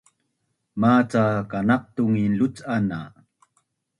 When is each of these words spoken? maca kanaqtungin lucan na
maca 0.81 1.23
kanaqtungin 1.51 2.33
lucan 2.39 2.83
na 2.89 2.99